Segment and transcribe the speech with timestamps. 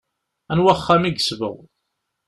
[0.51, 1.55] Anwa axxam i yesbeɣ?